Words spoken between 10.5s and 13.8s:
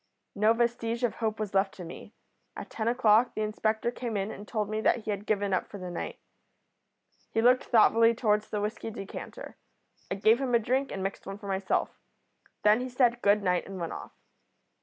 a drink and mixed one for myself. Then he said good night and